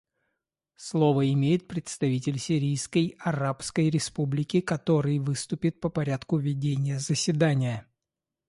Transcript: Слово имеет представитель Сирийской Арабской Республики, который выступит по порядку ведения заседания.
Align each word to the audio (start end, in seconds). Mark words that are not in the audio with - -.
Слово 0.77 1.31
имеет 1.31 1.67
представитель 1.67 2.39
Сирийской 2.39 3.15
Арабской 3.19 3.91
Республики, 3.91 4.59
который 4.59 5.19
выступит 5.19 5.79
по 5.79 5.89
порядку 5.91 6.37
ведения 6.37 6.97
заседания. 6.97 7.85